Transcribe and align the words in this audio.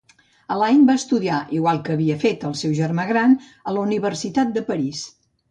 Alain 0.53 0.79
va 0.85 0.95
estudiar, 0.99 1.41
igual 1.57 1.81
que 1.89 1.93
havia 1.97 2.15
fet 2.23 2.47
el 2.49 2.57
seu 2.63 2.73
germà 2.81 3.07
gran, 3.13 3.37
a 3.69 3.77
la 3.79 3.85
Universitat 3.91 4.59
de 4.59 4.67
París. 4.73 5.07